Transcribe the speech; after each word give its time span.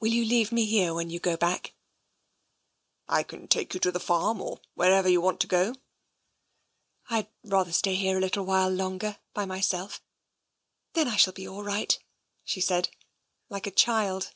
Will 0.00 0.10
you 0.12 0.22
leave 0.26 0.52
me 0.52 0.66
here, 0.66 0.92
when 0.92 1.08
you 1.08 1.18
go 1.18 1.34
back? 1.34 1.72
""I 3.18 3.22
can 3.22 3.48
take 3.48 3.72
you 3.72 3.80
to 3.80 3.90
the 3.90 3.98
farm, 3.98 4.42
or 4.42 4.60
wherever 4.74 5.08
you 5.08 5.22
want 5.22 5.40
to 5.40 5.46
go." 5.46 5.74
I 7.08 7.28
would 7.42 7.52
rather 7.52 7.72
stay 7.72 7.94
here 7.94 8.18
a 8.18 8.20
little 8.20 8.44
while 8.44 8.68
longer, 8.68 9.18
by 9.32 9.44
it 9.44 9.46
TENSION 9.46 9.68
265 9.78 9.80
myself. 9.80 10.02
Then 10.92 11.08
I 11.08 11.16
shall 11.16 11.32
be 11.32 11.48
all 11.48 11.62
right," 11.62 11.98
she 12.44 12.60
said, 12.60 12.90
like 13.48 13.66
a 13.66 13.70
child. 13.70 14.32